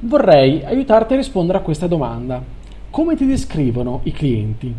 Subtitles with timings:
[0.00, 2.42] vorrei aiutarti a rispondere a questa domanda.
[2.90, 4.74] Come ti descrivono i clienti?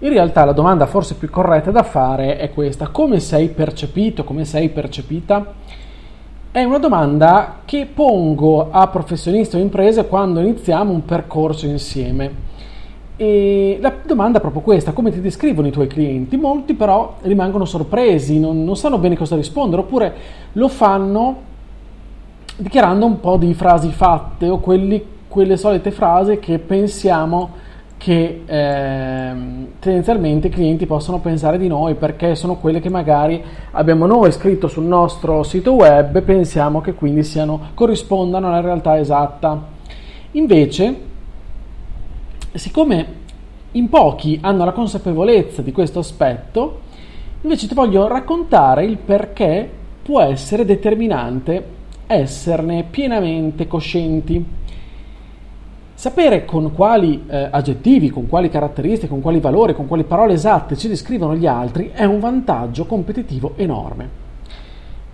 [0.00, 2.88] In realtà la domanda forse più corretta da fare è questa.
[2.88, 4.24] Come sei percepito?
[4.24, 5.54] Come sei percepita?
[6.50, 12.47] È una domanda che pongo a professionisti o imprese quando iniziamo un percorso insieme.
[13.20, 16.36] E la domanda è proprio questa, come ti descrivono i tuoi clienti?
[16.36, 20.14] Molti però rimangono sorpresi, non, non sanno bene cosa rispondere, oppure
[20.52, 21.36] lo fanno
[22.56, 29.32] dichiarando un po' di frasi fatte o quelli, quelle solite frasi che pensiamo che eh,
[29.80, 34.68] tendenzialmente i clienti possono pensare di noi perché sono quelle che magari abbiamo noi scritto
[34.68, 39.60] sul nostro sito web e pensiamo che quindi siano, corrispondano alla realtà esatta.
[40.32, 41.06] Invece
[42.54, 43.06] siccome
[43.72, 46.80] in pochi hanno la consapevolezza di questo aspetto,
[47.42, 49.70] invece ti voglio raccontare il perché
[50.02, 54.44] può essere determinante esserne pienamente coscienti.
[55.94, 60.76] Sapere con quali eh, aggettivi, con quali caratteristiche, con quali valori, con quali parole esatte
[60.76, 64.26] ci descrivono gli altri è un vantaggio competitivo enorme.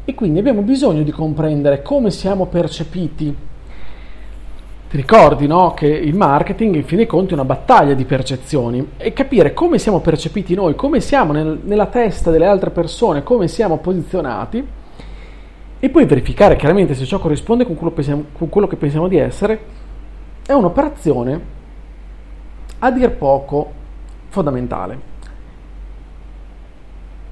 [0.04, 3.34] E quindi abbiamo bisogno di comprendere come siamo percepiti
[4.94, 8.92] ti ricordi no, che il marketing in fin dei conti è una battaglia di percezioni
[8.96, 13.48] e capire come siamo percepiti noi, come siamo nel, nella testa delle altre persone, come
[13.48, 14.64] siamo posizionati
[15.80, 19.16] e poi verificare chiaramente se ciò corrisponde con quello, pensiamo, con quello che pensiamo di
[19.16, 19.64] essere
[20.46, 21.40] è un'operazione
[22.78, 23.72] a dir poco
[24.28, 25.00] fondamentale.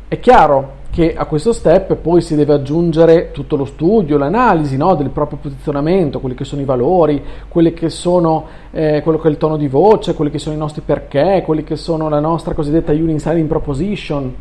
[0.09, 4.94] È chiaro che a questo step poi si deve aggiungere tutto lo studio, l'analisi no,
[4.94, 9.30] del proprio posizionamento, quelli che sono i valori, quelli che sono, eh, quello che è
[9.30, 12.53] il tono di voce, quelli che sono i nostri perché, quelli che sono la nostra
[12.53, 14.34] cosiddetta union selling proposition.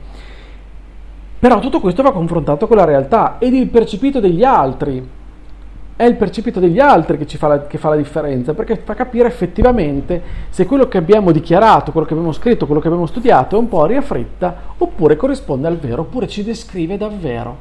[1.39, 5.07] Però tutto questo va confrontato con la realtà ed il percepito degli altri,
[6.01, 9.27] è il percepito degli altri che, fa la, che fa la differenza, perché fa capire
[9.27, 10.19] effettivamente
[10.49, 13.67] se quello che abbiamo dichiarato, quello che abbiamo scritto, quello che abbiamo studiato è un
[13.67, 17.55] po' aria fritta, oppure corrisponde al vero, oppure ci descrive davvero.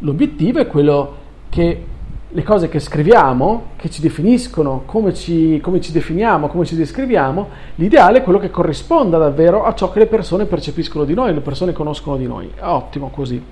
[0.00, 1.14] L'obiettivo è quello
[1.48, 1.84] che
[2.28, 7.48] le cose che scriviamo, che ci definiscono, come ci, come ci definiamo, come ci descriviamo,
[7.76, 11.40] l'ideale è quello che corrisponda davvero a ciò che le persone percepiscono di noi, le
[11.40, 12.50] persone conoscono di noi.
[12.60, 13.42] Ottimo così.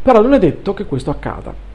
[0.00, 1.72] Però non è detto che questo accada.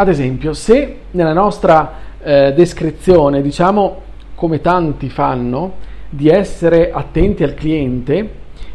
[0.00, 4.00] Ad esempio, se nella nostra eh, descrizione diciamo,
[4.34, 5.74] come tanti fanno,
[6.08, 8.34] di essere attenti al cliente,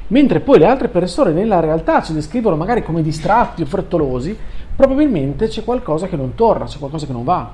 [0.10, 4.38] mentre poi le altre persone nella realtà ci descrivono magari come distratti o frettolosi,
[4.76, 7.52] probabilmente c'è qualcosa che non torna, c'è qualcosa che non va.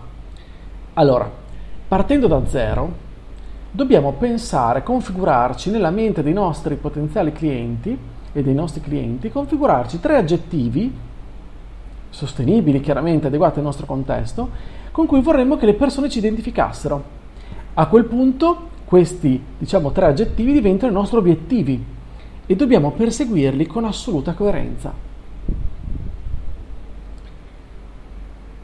[0.96, 1.32] Allora,
[1.88, 2.92] partendo da zero,
[3.72, 7.98] dobbiamo pensare, configurarci nella mente dei nostri potenziali clienti
[8.34, 11.10] e dei nostri clienti, configurarci tre aggettivi
[12.12, 14.50] sostenibili, chiaramente adeguate al nostro contesto,
[14.92, 17.20] con cui vorremmo che le persone ci identificassero.
[17.74, 21.84] A quel punto questi, diciamo, tre aggettivi diventano i nostri obiettivi
[22.46, 24.94] e dobbiamo perseguirli con assoluta coerenza.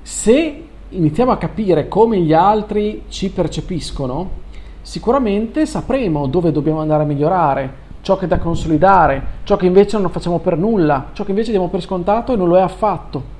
[0.01, 4.45] Se iniziamo a capire come gli altri ci percepiscono,
[4.81, 9.97] sicuramente sapremo dove dobbiamo andare a migliorare, ciò che è da consolidare, ciò che invece
[9.97, 13.35] non facciamo per nulla, ciò che invece diamo per scontato e non lo è affatto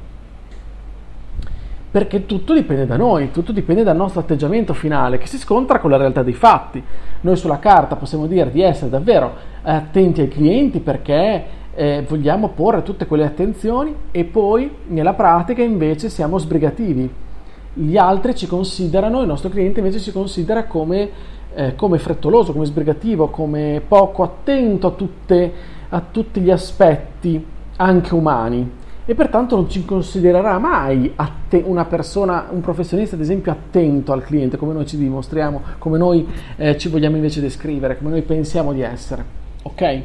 [1.98, 5.90] perché tutto dipende da noi, tutto dipende dal nostro atteggiamento finale che si scontra con
[5.90, 6.80] la realtà dei fatti.
[7.22, 11.44] Noi sulla carta possiamo dire di essere davvero attenti ai clienti perché
[11.74, 17.12] eh, vogliamo porre tutte quelle attenzioni e poi nella pratica invece siamo sbrigativi.
[17.74, 21.10] Gli altri ci considerano, il nostro cliente invece ci considera come,
[21.56, 25.52] eh, come frettoloso, come sbrigativo, come poco attento a, tutte,
[25.90, 27.44] a tutti gli aspetti
[27.78, 33.54] anche umani e pertanto non ci considererà mai atte- una persona, un professionista ad esempio
[33.54, 36.28] attento al cliente come noi ci dimostriamo, come noi
[36.58, 39.24] eh, ci vogliamo invece descrivere, come noi pensiamo di essere.
[39.64, 40.02] Ok?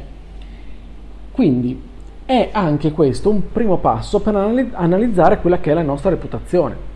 [1.31, 1.81] Quindi
[2.23, 6.91] è anche questo un primo passo per analizzare quella che è la nostra reputazione.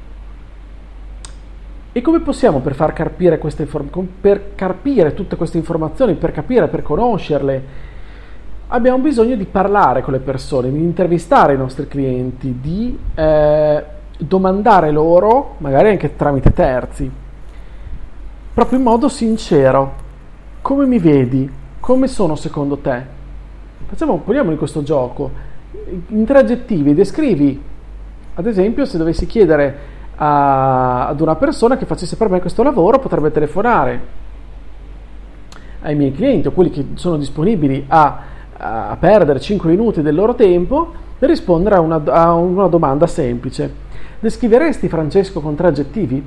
[1.92, 6.70] E come possiamo per far carpire, queste inform- per carpire tutte queste informazioni, per capire,
[6.70, 7.96] per conoscerle,
[8.68, 13.84] abbiamo bisogno di parlare con le persone, di intervistare i nostri clienti, di eh,
[14.18, 17.10] domandare loro, magari anche tramite terzi,
[18.54, 20.06] proprio in modo sincero,
[20.62, 21.50] come mi vedi?
[21.80, 23.16] Come sono secondo te?
[23.86, 25.32] Facciamo, poniamoli questo gioco.
[26.08, 27.62] In tre aggettivi descrivi,
[28.34, 29.78] ad esempio, se dovessi chiedere
[30.16, 34.16] a, ad una persona che facesse per me questo lavoro, potrebbe telefonare
[35.82, 38.22] ai miei clienti o quelli che sono disponibili a,
[38.58, 43.86] a perdere 5 minuti del loro tempo per rispondere a una, a una domanda semplice.
[44.20, 46.24] Descriveresti Francesco con tre aggettivi?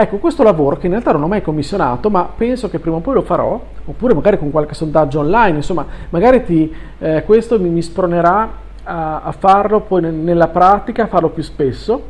[0.00, 3.00] Ecco, questo lavoro che in realtà non ho mai commissionato, ma penso che prima o
[3.00, 7.68] poi lo farò, oppure magari con qualche sondaggio online, insomma, magari ti, eh, questo mi,
[7.68, 8.48] mi spronerà
[8.84, 12.00] a, a, farlo poi nella pratica, a farlo più spesso,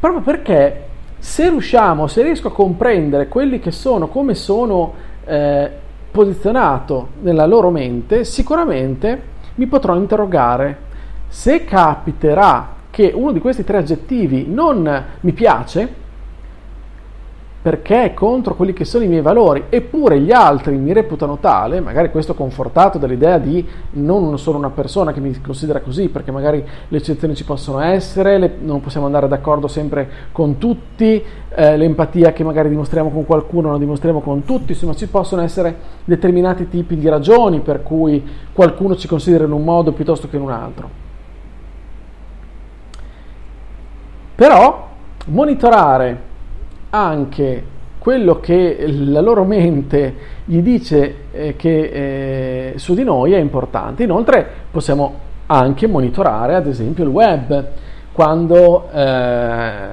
[0.00, 0.88] proprio perché
[1.18, 4.94] se riusciamo, se riesco a comprendere quelli che sono, come sono
[5.26, 5.70] eh,
[6.10, 9.22] posizionato nella loro mente, sicuramente
[9.54, 10.88] mi potrò interrogare.
[11.28, 15.94] Se capiterà che uno di questi tre aggettivi non mi piace,
[17.62, 21.80] perché è contro quelli che sono i miei valori, eppure gli altri mi reputano tale,
[21.80, 26.64] magari questo confortato dall'idea di non sono una persona che mi considera così, perché magari
[26.88, 32.32] le eccezioni ci possono essere, le, non possiamo andare d'accordo sempre con tutti, eh, l'empatia
[32.32, 36.96] che magari dimostriamo con qualcuno non dimostriamo con tutti, insomma ci possono essere determinati tipi
[36.96, 40.88] di ragioni per cui qualcuno ci considera in un modo piuttosto che in un altro.
[44.34, 44.88] Però
[45.26, 46.28] monitorare
[46.90, 50.14] anche quello che la loro mente
[50.46, 54.02] gli dice eh, che eh, su di noi è importante.
[54.02, 57.66] Inoltre possiamo anche monitorare ad esempio il web
[58.12, 59.88] quando eh,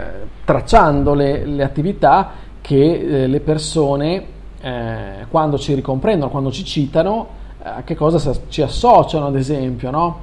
[0.46, 4.24] tracciando le, le, attività che eh, le persone
[4.62, 10.20] eh, quando ci ricomprendono, quando ci citano, a che cosa ci associano ad esempio, no?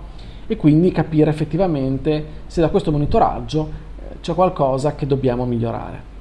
[0.46, 3.82] E quindi capire effettivamente se da questo monitoraggio
[4.20, 6.13] c'è qualcosa che dobbiamo migliorare.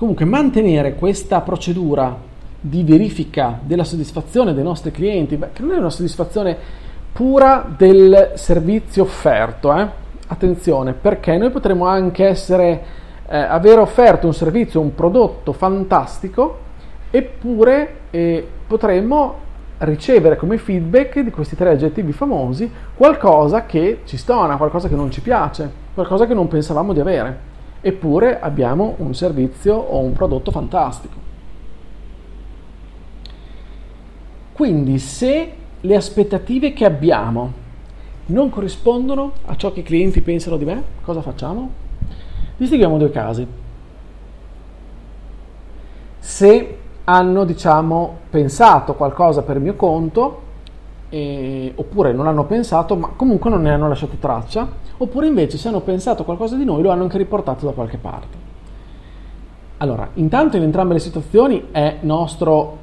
[0.00, 2.16] Comunque mantenere questa procedura
[2.58, 6.56] di verifica della soddisfazione dei nostri clienti, che non è una soddisfazione
[7.12, 9.86] pura del servizio offerto, eh?
[10.28, 12.82] attenzione, perché noi potremmo anche essere,
[13.28, 16.60] eh, aver offerto un servizio, un prodotto fantastico,
[17.10, 19.34] eppure eh, potremmo
[19.80, 25.10] ricevere come feedback di questi tre aggettivi famosi qualcosa che ci stona, qualcosa che non
[25.10, 27.38] ci piace qualcosa che non pensavamo di avere,
[27.80, 31.28] eppure abbiamo un servizio o un prodotto fantastico.
[34.52, 37.52] Quindi se le aspettative che abbiamo
[38.26, 41.70] non corrispondono a ciò che i clienti pensano di me, cosa facciamo?
[42.56, 43.46] Distinguiamo due casi.
[46.18, 50.42] Se hanno, diciamo, pensato qualcosa per mio conto,
[51.08, 54.68] eh, oppure non hanno pensato, ma comunque non ne hanno lasciato traccia,
[55.02, 58.48] oppure invece se hanno pensato qualcosa di noi lo hanno anche riportato da qualche parte.
[59.78, 62.76] Allora, intanto in entrambe le situazioni è nostro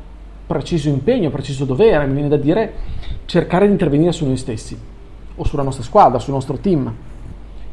[0.48, 2.74] preciso impegno, preciso dovere, mi viene da dire,
[3.25, 4.78] cercare di intervenire su noi stessi
[5.36, 6.92] o sulla nostra squadra, sul nostro team,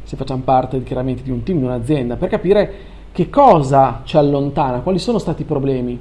[0.03, 2.73] se facciamo parte chiaramente di un team, di un'azienda, per capire
[3.13, 5.99] che cosa ci allontana, quali sono stati i problemi,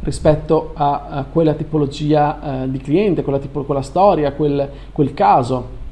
[0.00, 5.82] rispetto a, a quella tipologia eh, di cliente, quella, tipo, quella storia, quel, quel, caso.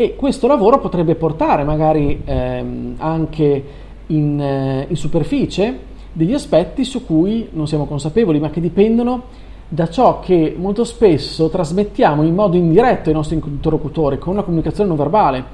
[0.00, 3.64] E questo lavoro potrebbe portare magari ehm, anche
[4.06, 5.76] in, eh, in superficie
[6.12, 9.24] degli aspetti su cui non siamo consapevoli, ma che dipendono
[9.66, 14.86] da ciò che molto spesso trasmettiamo in modo indiretto ai nostri interlocutori con una comunicazione
[14.88, 15.44] non verbale,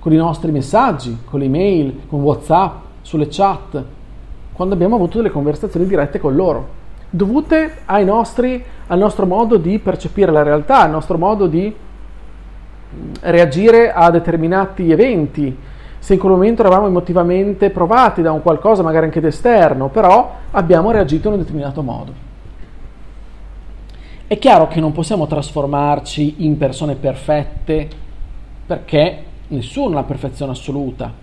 [0.00, 3.82] con i nostri messaggi, con le email, con WhatsApp, sulle chat,
[4.52, 6.68] quando abbiamo avuto delle conversazioni dirette con loro,
[7.08, 11.74] dovute nostri, al nostro modo di percepire la realtà, al nostro modo di
[13.20, 15.56] reagire a determinati eventi.
[15.98, 20.90] Se in quel momento eravamo emotivamente provati da un qualcosa, magari anche d'esterno, però abbiamo
[20.90, 22.12] reagito in un determinato modo.
[24.26, 27.88] È chiaro che non possiamo trasformarci in persone perfette
[28.66, 31.22] perché nessuno ha la perfezione assoluta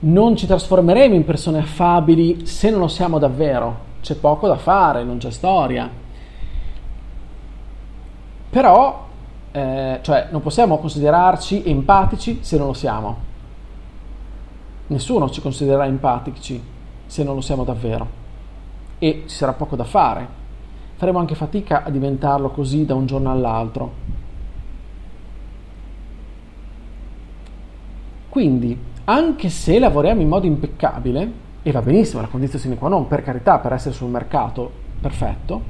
[0.00, 3.88] non ci trasformeremo in persone affabili se non lo siamo davvero.
[4.00, 5.90] C'è poco da fare, non c'è storia.
[8.48, 9.08] Però,
[9.52, 13.28] eh, cioè, non possiamo considerarci empatici se non lo siamo.
[14.88, 16.62] Nessuno ci considererà empatici
[17.06, 18.18] se non lo siamo davvero.
[18.98, 20.38] E ci sarà poco da fare.
[20.96, 24.18] Faremo anche fatica a diventarlo così da un giorno all'altro.
[28.28, 33.08] Quindi anche se lavoriamo in modo impeccabile, e va benissimo, la condizione sine qua non,
[33.08, 35.62] per carità, per essere sul mercato, perfetto,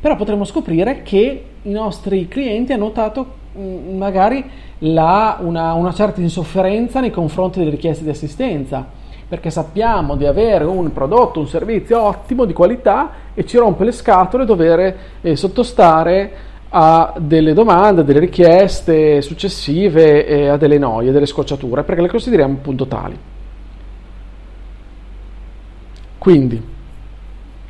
[0.00, 4.44] però potremmo scoprire che i nostri clienti hanno notato mh, magari
[4.80, 8.86] la, una, una certa insofferenza nei confronti delle richieste di assistenza,
[9.28, 13.92] perché sappiamo di avere un prodotto, un servizio ottimo, di qualità e ci rompe le
[13.92, 21.26] scatole dover eh, sottostare a delle domande, delle richieste successive e a delle noie, delle
[21.26, 23.18] scocciature, perché le consideriamo appunto tali.
[26.18, 26.76] Quindi,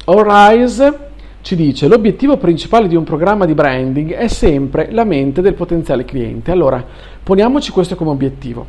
[0.04, 1.07] Allrise
[1.40, 6.04] ci dice l'obiettivo principale di un programma di branding è sempre la mente del potenziale
[6.04, 6.50] cliente.
[6.50, 6.84] Allora,
[7.22, 8.66] poniamoci questo come obiettivo.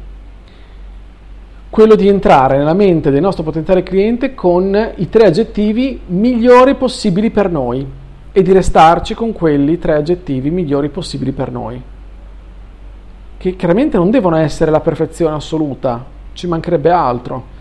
[1.70, 7.30] Quello di entrare nella mente del nostro potenziale cliente con i tre aggettivi migliori possibili
[7.30, 7.86] per noi
[8.32, 11.82] e di restarci con quelli tre aggettivi migliori possibili per noi.
[13.38, 17.58] Che chiaramente non devono essere la perfezione assoluta, ci mancherebbe altro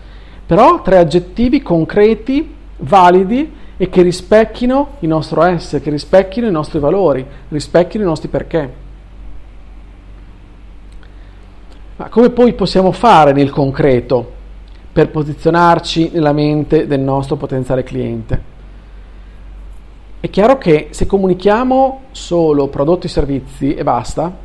[0.49, 6.79] però tre aggettivi concreti, validi e che rispecchino il nostro essere, che rispecchino i nostri
[6.79, 8.73] valori, rispecchino i nostri perché.
[11.95, 14.33] Ma come poi possiamo fare nel concreto
[14.91, 18.41] per posizionarci nella mente del nostro potenziale cliente?
[20.19, 24.35] È chiaro che se comunichiamo solo prodotti e servizi e basta,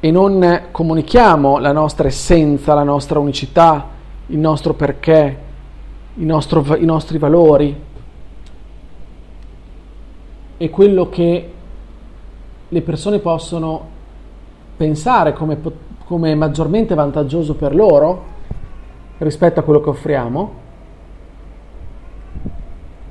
[0.00, 3.86] e non comunichiamo la nostra essenza, la nostra unicità,
[4.26, 5.50] il nostro perché,
[6.14, 7.80] i, nostro, i nostri valori
[10.56, 11.52] e quello che
[12.68, 13.88] le persone possono
[14.76, 15.58] pensare come,
[16.04, 18.30] come maggiormente vantaggioso per loro
[19.18, 20.52] rispetto a quello che offriamo,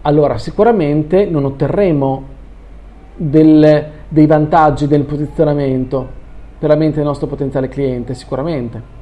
[0.02, 2.24] allora sicuramente non otterremo
[3.16, 6.20] del, dei vantaggi del posizionamento
[6.58, 9.00] per la mente del nostro potenziale cliente, sicuramente.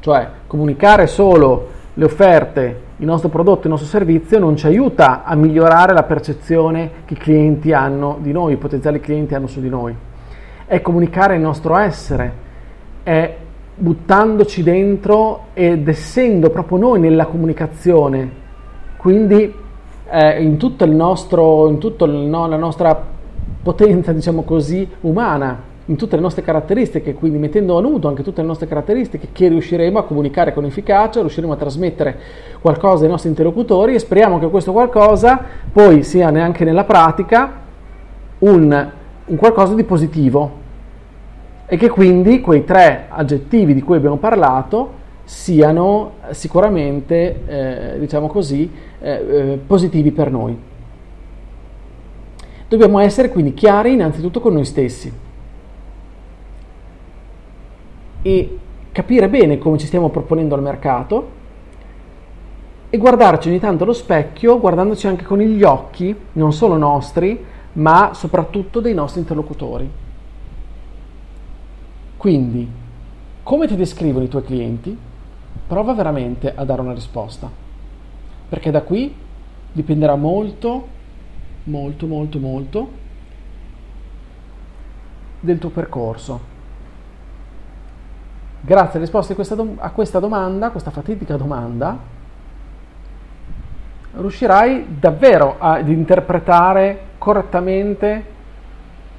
[0.00, 5.34] Cioè, comunicare solo le offerte, il nostro prodotto, il nostro servizio non ci aiuta a
[5.34, 9.68] migliorare la percezione che i clienti hanno di noi, i potenziali clienti hanno su di
[9.68, 9.92] noi.
[10.64, 12.32] È comunicare il nostro essere,
[13.02, 13.36] è
[13.74, 18.30] buttandoci dentro ed essendo proprio noi nella comunicazione.
[18.96, 19.52] Quindi
[20.08, 22.96] eh, in tutto il nostro, tutta no, la nostra
[23.60, 28.42] potenza, diciamo così, umana, in tutte le nostre caratteristiche, quindi mettendo a nudo anche tutte
[28.42, 32.18] le nostre caratteristiche che riusciremo a comunicare con efficacia, riusciremo a trasmettere
[32.60, 35.42] qualcosa ai nostri interlocutori e speriamo che questo qualcosa
[35.72, 37.52] poi sia neanche nella pratica
[38.40, 38.90] un,
[39.24, 40.66] un qualcosa di positivo
[41.64, 48.70] e che quindi quei tre aggettivi di cui abbiamo parlato siano sicuramente, eh, diciamo così,
[49.00, 50.56] eh, eh positivi per noi.
[52.68, 55.26] Dobbiamo essere quindi chiari innanzitutto con noi stessi
[58.22, 58.58] e
[58.92, 61.36] capire bene come ci stiamo proponendo al mercato
[62.90, 67.44] e guardarci ogni tanto allo specchio, guardandoci anche con gli occhi, non solo nostri,
[67.74, 69.90] ma soprattutto dei nostri interlocutori.
[72.16, 72.66] Quindi,
[73.42, 74.96] come ti descrivono i tuoi clienti?
[75.66, 77.50] Prova veramente a dare una risposta,
[78.48, 79.14] perché da qui
[79.70, 80.86] dipenderà molto,
[81.64, 82.88] molto, molto, molto
[85.40, 86.56] del tuo percorso
[88.60, 91.96] Grazie alla risposta questa dom- a questa domanda, questa fatidica domanda,
[94.12, 98.36] riuscirai davvero ad interpretare correttamente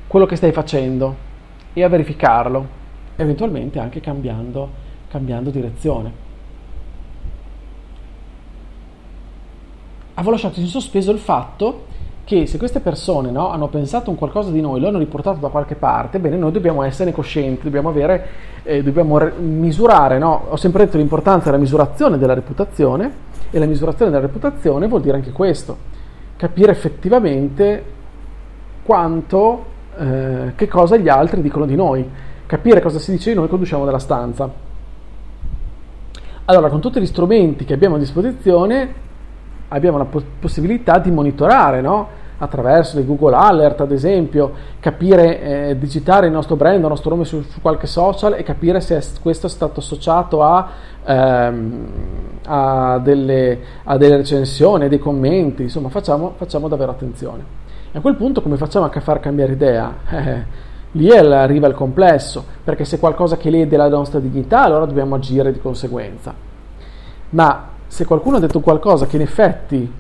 [0.08, 1.28] quello che stai facendo
[1.74, 2.68] e a verificarlo,
[3.16, 4.70] eventualmente anche cambiando,
[5.10, 6.28] cambiando direzione.
[10.16, 11.86] Avevo lasciato in sospeso il fatto
[12.30, 15.48] che se queste persone no, hanno pensato un qualcosa di noi, lo hanno riportato da
[15.48, 18.28] qualche parte, bene, noi dobbiamo essere coscienti, dobbiamo, avere,
[18.62, 20.46] eh, dobbiamo re- misurare, no?
[20.50, 23.12] ho sempre detto l'importanza della misurazione della reputazione
[23.50, 25.76] e la misurazione della reputazione vuol dire anche questo,
[26.38, 27.84] capire effettivamente
[28.84, 29.66] quanto,
[29.98, 32.08] eh, che cosa gli altri dicono di noi,
[32.46, 34.48] capire cosa si dice di noi quando usciamo dalla stanza.
[36.46, 38.94] Allora, con tutti gli strumenti che abbiamo a disposizione,
[39.70, 40.06] abbiamo la
[40.40, 42.19] possibilità di monitorare, no?
[42.40, 47.26] Attraverso dei Google Alert ad esempio, capire, eh, digitare il nostro brand, il nostro nome
[47.26, 50.70] su, su, qualche social e capire se questo è stato associato a,
[51.04, 51.88] ehm,
[52.46, 57.58] a, delle, a delle, recensioni, a dei commenti, insomma facciamo, facciamo, davvero attenzione.
[57.92, 59.94] E a quel punto come facciamo a far cambiare idea?
[60.10, 65.16] Eh, lì arriva il complesso, perché se qualcosa che lede la nostra dignità allora dobbiamo
[65.16, 66.34] agire di conseguenza.
[67.32, 69.92] Ma se qualcuno ha detto qualcosa che in effetti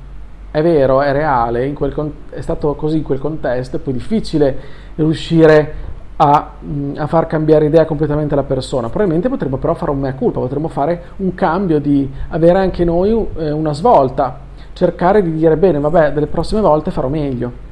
[0.51, 4.57] è vero, è reale, con- è stato così in quel contesto, è poi difficile
[4.95, 6.51] riuscire a,
[6.95, 8.87] a, far cambiare idea completamente la persona.
[8.87, 13.27] Probabilmente potremmo però fare un mea culpa, potremmo fare un cambio di avere anche noi
[13.37, 14.47] eh, una svolta.
[14.73, 17.67] cercare di dire bene, vabbè, delle prossime volte farò meglio.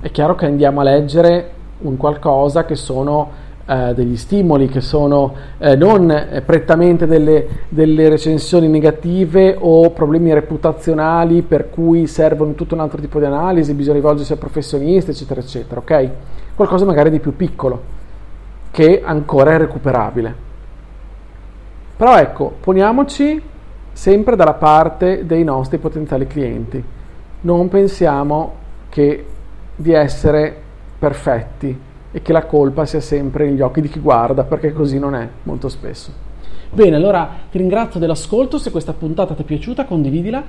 [0.00, 5.34] È chiaro che andiamo a leggere un qualcosa che sono eh, degli stimoli che sono
[5.56, 12.74] eh, non eh, prettamente delle, delle, recensioni negative o problemi reputazionali per cui servono tutto
[12.74, 16.08] un altro tipo di analisi, bisogna rivolgersi a professionisti, eccetera, eccetera, ok?
[16.54, 17.80] Qualcosa magari di più piccolo,
[18.70, 20.34] che ancora è recuperabile.
[21.96, 23.40] Però ecco, poniamoci
[23.92, 26.84] sempre dalla parte dei nostri potenziali clienti.
[27.40, 28.52] Non pensiamo
[28.90, 29.24] che
[29.74, 30.54] di essere
[30.98, 35.16] perfetti e che la colpa sia sempre negli occhi di chi guarda, perché così non
[35.16, 36.12] è molto spesso.
[36.70, 40.40] Bene, allora ti ringrazio dell'ascolto, se questa puntata ti è piaciuta condividila,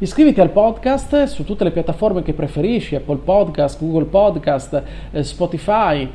[0.00, 6.10] iscriviti al podcast su tutte le piattaforme che preferisci, Apple Podcast, Google Podcast, eh, Spotify,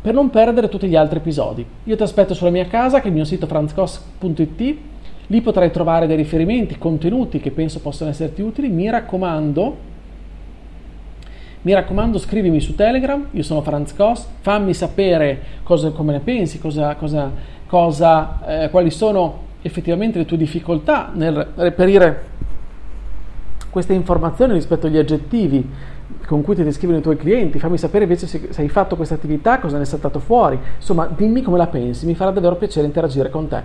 [0.00, 1.66] per non perdere tutti gli altri episodi.
[1.84, 4.76] Io ti aspetto sulla mia casa, che è il mio sito franzcos.it,
[5.26, 9.95] lì potrai trovare dei riferimenti, contenuti che penso possano esserti utili, mi raccomando
[11.66, 16.60] mi raccomando, scrivimi su Telegram, io sono Franz Koss, fammi sapere cosa, come ne pensi,
[16.60, 17.28] cosa, cosa,
[17.66, 22.34] cosa, eh, quali sono effettivamente le tue difficoltà nel reperire
[23.68, 25.68] queste informazioni rispetto agli aggettivi
[26.28, 29.14] con cui ti descrivono i tuoi clienti, fammi sapere invece se, se hai fatto questa
[29.16, 32.86] attività, cosa ne è saltato fuori, insomma dimmi come la pensi, mi farà davvero piacere
[32.86, 33.60] interagire con te.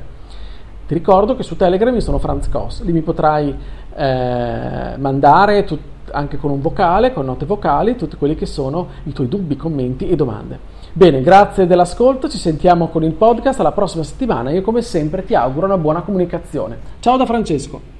[0.87, 3.55] Ti ricordo che su Telegram io sono Franz Koss, lì mi potrai
[3.95, 9.13] eh, mandare tutto anche con un vocale, con note vocali, tutti quelli che sono i
[9.13, 10.59] tuoi dubbi, commenti e domande.
[10.93, 14.51] Bene, grazie dell'ascolto, ci sentiamo con il podcast alla prossima settimana.
[14.51, 16.77] Io come sempre ti auguro una buona comunicazione.
[16.99, 17.99] Ciao da Francesco.